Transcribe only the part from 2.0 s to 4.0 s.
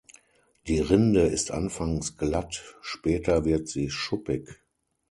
glatt, später wird sie